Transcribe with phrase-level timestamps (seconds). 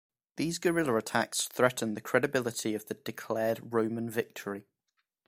[0.35, 4.65] These guerrilla attacks threaten the credibility of the declared Roman victory.